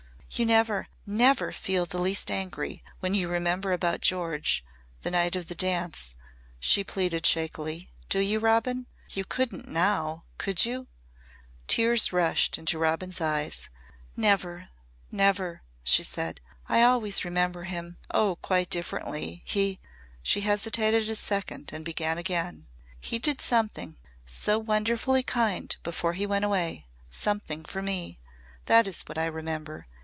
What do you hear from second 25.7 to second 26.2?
before